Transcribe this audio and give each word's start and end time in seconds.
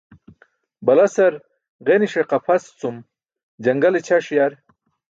Balasar 0.85 1.33
ġenise 1.85 2.21
qapʰas 2.31 2.63
cum 2.79 2.95
jaṅgale 3.63 3.99
ćʰaṣ 4.07 4.25
yar. 4.37 4.53